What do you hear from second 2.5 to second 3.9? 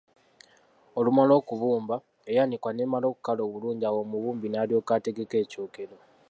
neemala okukala bulungi